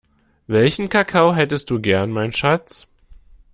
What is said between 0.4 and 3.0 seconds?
Welchen Kakao hättest du gern mein Schatz?